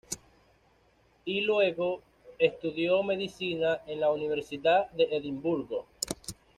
[1.25, 2.01] Y, luego
[2.39, 5.85] estudió medicina en la Universidad de Edimburgo.